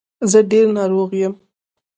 زه 0.31 0.39
ډېر 0.51 0.65
ناروغ 0.77 1.09
یم. 1.21 1.33